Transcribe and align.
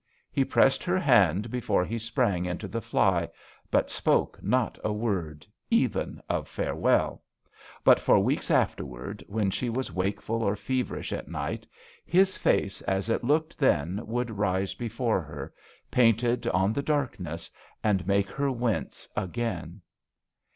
He 0.31 0.43
pressed 0.43 0.83
her 0.83 0.97
hand 0.97 1.51
before 1.51 1.85
he 1.85 1.99
sprang 1.99 2.43
into 2.47 2.67
the 2.67 2.81
fly, 2.81 3.29
but 3.69 3.91
spoke 3.91 4.41
not 4.41 4.79
a 4.83 4.91
word, 4.91 5.45
even 5.69 6.19
of 6.27 6.47
farewell, 6.47 7.21
but 7.83 7.99
for 7.99 8.17
weeks 8.17 8.49
afterwardsi 8.49 9.29
when 9.29 9.51
she 9.51 9.69
was 9.69 9.93
wake 9.93 10.19
ful 10.19 10.41
or 10.41 10.55
feverish 10.55 11.13
at 11.13 11.27
night, 11.27 11.67
his 12.03 12.35
face 12.35 12.81
as 12.87 13.09
it 13.09 13.23
looked 13.23 13.59
then 13.59 14.01
would 14.07 14.31
rise 14.39 14.73
before 14.73 15.21
her, 15.21 15.53
painted 15.91 16.47
on 16.47 16.73
the 16.73 16.81
darkness, 16.81 17.51
and 17.83 18.07
make 18.07 18.31
her 18.31 18.49
wince 18.51 19.07
again. 19.15 19.83